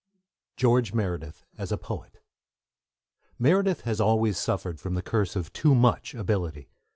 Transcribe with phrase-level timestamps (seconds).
[0.57, 2.17] GEORGE MEREDITH AS A POET
[3.37, 6.71] Meredith has always suffered from the curse of too much ability.